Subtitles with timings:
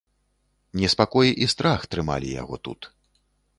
[0.83, 2.93] Неспакой і страх трымалі яго тут.